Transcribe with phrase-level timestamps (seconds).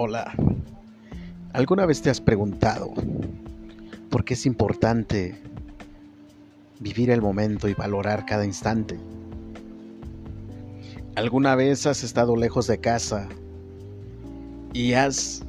[0.00, 0.32] Hola.
[1.52, 2.94] ¿Alguna vez te has preguntado
[4.10, 5.42] por qué es importante
[6.78, 8.96] vivir el momento y valorar cada instante?
[11.16, 13.28] ¿Alguna vez has estado lejos de casa
[14.72, 15.42] y has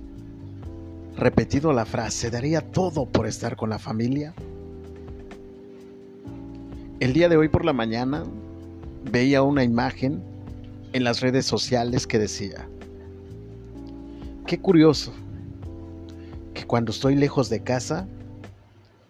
[1.15, 4.33] repetido la frase, daría todo por estar con la familia?
[6.99, 8.23] El día de hoy por la mañana
[9.11, 10.23] veía una imagen
[10.93, 12.67] en las redes sociales que decía,
[14.49, 15.13] qué curioso
[16.55, 18.07] que cuando estoy lejos de casa,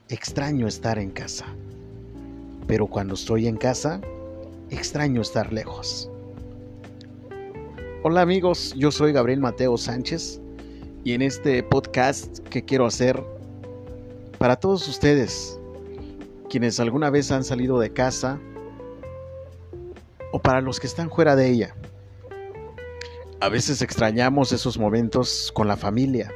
[0.10, 1.46] extraño estar en casa,
[2.68, 4.02] pero cuando estoy en casa,
[4.70, 6.12] extraño estar lejos.
[8.04, 10.42] Hola amigos, yo soy Gabriel Mateo Sánchez
[11.06, 13.24] y en este podcast que quiero hacer
[14.40, 15.58] para todos ustedes,
[16.50, 18.42] quienes alguna vez han salido de casa,
[20.34, 21.76] o para los que están fuera de ella.
[23.42, 26.30] A veces extrañamos esos momentos con la familia.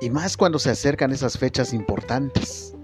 [0.00, 2.74] Y más cuando se acercan esas fechas importantes.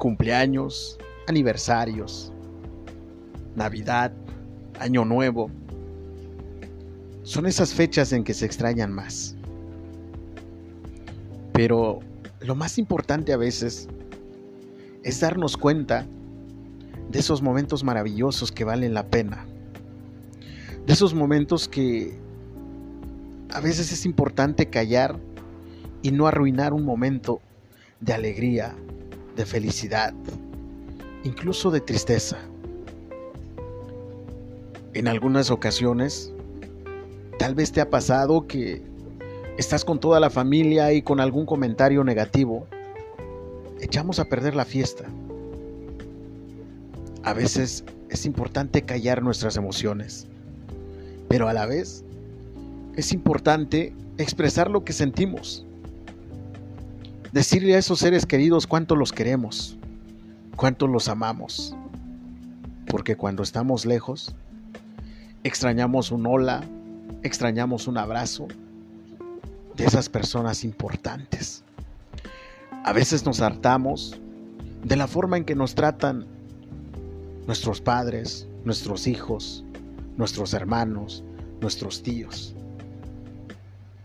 [0.00, 2.32] Cumpleaños, aniversarios,
[3.54, 4.12] Navidad,
[4.80, 5.52] Año Nuevo.
[7.22, 9.36] Son esas fechas en que se extrañan más.
[11.52, 12.00] Pero
[12.40, 13.88] lo más importante a veces
[15.04, 16.06] es darnos cuenta
[17.08, 19.46] de esos momentos maravillosos que valen la pena,
[20.90, 22.18] esos momentos que
[23.50, 25.20] a veces es importante callar
[26.02, 27.40] y no arruinar un momento
[28.00, 28.74] de alegría,
[29.36, 30.12] de felicidad,
[31.22, 32.38] incluso de tristeza.
[34.92, 36.32] En algunas ocasiones,
[37.38, 38.82] tal vez te ha pasado que
[39.58, 42.66] estás con toda la familia y con algún comentario negativo,
[43.80, 45.04] echamos a perder la fiesta.
[47.22, 50.26] A veces es importante callar nuestras emociones,
[51.30, 52.04] pero a la vez
[52.96, 55.64] es importante expresar lo que sentimos.
[57.32, 59.78] Decirle a esos seres queridos cuánto los queremos,
[60.56, 61.76] cuánto los amamos.
[62.88, 64.34] Porque cuando estamos lejos,
[65.44, 66.64] extrañamos un hola,
[67.22, 68.48] extrañamos un abrazo
[69.76, 71.62] de esas personas importantes.
[72.82, 74.20] A veces nos hartamos
[74.82, 76.26] de la forma en que nos tratan
[77.46, 79.64] nuestros padres, nuestros hijos,
[80.16, 81.24] nuestros hermanos,
[81.60, 82.54] nuestros tíos.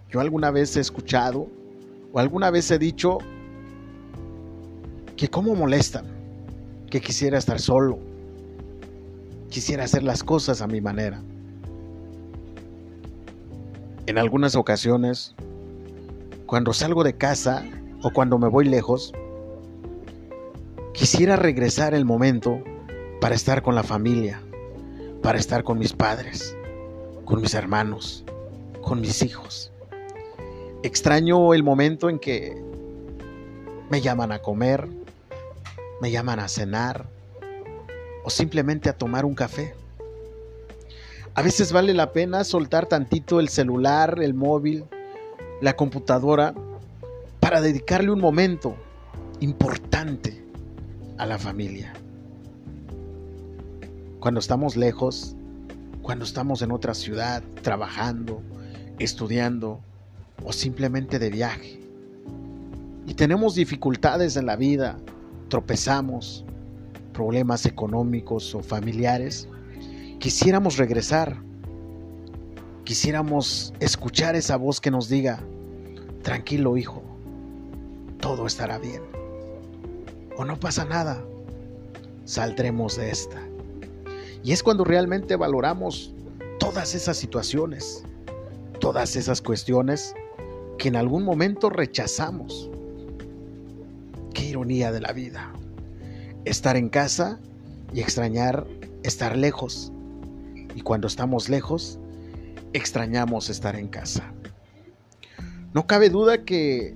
[0.10, 1.48] Yo alguna vez he escuchado
[2.14, 3.18] o alguna vez he dicho
[5.18, 6.06] que cómo molestan,
[6.90, 8.00] que quisiera estar solo,
[9.50, 11.22] quisiera hacer las cosas a mi manera.
[14.06, 15.36] En algunas ocasiones,
[16.46, 17.66] cuando salgo de casa
[18.04, 19.14] o cuando me voy lejos,
[20.94, 22.62] quisiera regresar el momento
[23.20, 24.42] para estar con la familia,
[25.26, 26.56] para estar con mis padres,
[27.26, 28.24] con mis hermanos,
[28.84, 29.72] con mis hijos.
[30.84, 32.56] Extraño el momento en que
[33.90, 34.88] me llaman a comer,
[36.00, 37.08] me llaman a cenar
[38.24, 39.74] o simplemente a tomar un café.
[41.34, 44.86] A veces vale la pena soltar tantito el celular, el móvil,
[45.60, 46.54] la computadora
[47.40, 48.76] para dedicarle un momento
[49.40, 50.46] importante
[51.18, 51.96] a la familia
[54.26, 55.36] cuando estamos lejos,
[56.02, 58.42] cuando estamos en otra ciudad, trabajando,
[58.98, 59.82] estudiando
[60.44, 61.80] o simplemente de viaje.
[63.06, 64.98] Y tenemos dificultades en la vida,
[65.48, 66.44] tropezamos,
[67.14, 69.48] problemas económicos o familiares.
[70.18, 71.38] Quisiéramos regresar,
[72.84, 75.40] quisiéramos escuchar esa voz que nos diga,
[76.24, 77.04] tranquilo hijo,
[78.20, 79.04] todo estará bien.
[80.36, 81.24] O no pasa nada,
[82.24, 83.55] saldremos de esta.
[84.46, 86.14] Y es cuando realmente valoramos
[86.60, 88.04] todas esas situaciones,
[88.80, 90.14] todas esas cuestiones
[90.78, 92.70] que en algún momento rechazamos.
[94.36, 95.52] Qué ironía de la vida.
[96.46, 97.40] Estar en casa
[97.92, 98.68] y extrañar
[99.02, 99.92] estar lejos.
[100.76, 101.98] Y cuando estamos lejos,
[102.72, 104.32] extrañamos estar en casa.
[105.74, 106.96] No cabe duda que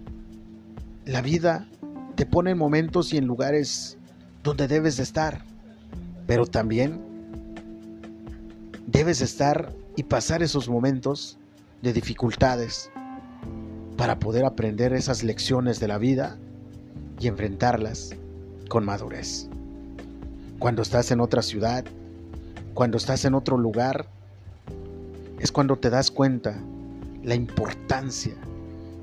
[1.04, 1.68] la vida
[2.14, 3.98] te pone en momentos y en lugares
[4.44, 5.44] donde debes de estar,
[6.28, 7.09] pero también
[9.10, 11.40] estar y pasar esos momentos
[11.82, 12.92] de dificultades
[13.98, 16.38] para poder aprender esas lecciones de la vida
[17.20, 18.12] y enfrentarlas
[18.70, 19.50] con madurez.
[20.60, 21.84] Cuando estás en otra ciudad,
[22.76, 24.06] cuando estás en otro lugar,
[25.40, 26.56] es cuando te das cuenta
[27.24, 28.36] la importancia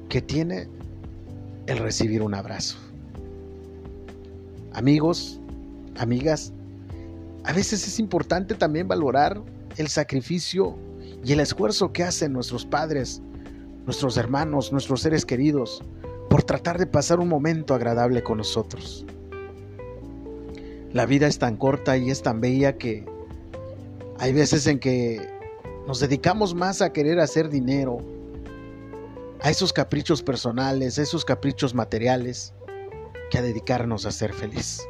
[0.09, 0.69] que tiene
[1.67, 2.79] el recibir un abrazo.
[4.73, 5.41] Amigos,
[5.99, 6.52] amigas,
[7.44, 9.43] a veces es importante también valorar
[9.76, 10.76] el sacrificio
[11.25, 13.20] y el esfuerzo que hacen nuestros padres,
[13.84, 15.82] nuestros hermanos, nuestros seres queridos,
[16.28, 19.05] por tratar de pasar un momento agradable con nosotros.
[20.93, 23.05] La vida es tan corta y es tan bella que
[24.19, 25.28] hay veces en que
[25.87, 27.99] nos dedicamos más a querer hacer dinero,
[29.43, 32.55] a esos caprichos personales, a esos caprichos materiales,
[33.31, 34.81] que a dedicarnos a ser feliz.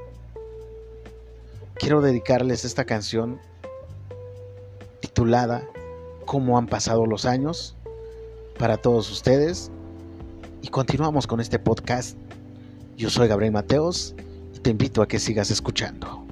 [1.75, 3.41] Quiero dedicarles esta canción
[5.17, 5.67] titulada
[6.27, 7.75] Cómo han pasado los años
[8.59, 9.71] para todos ustedes
[10.61, 12.19] y continuamos con este podcast.
[12.99, 14.15] Yo soy Gabriel Mateos
[14.55, 16.26] y te invito a que sigas escuchando.